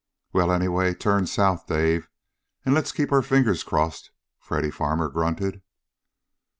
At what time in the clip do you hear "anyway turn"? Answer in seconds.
0.51-1.27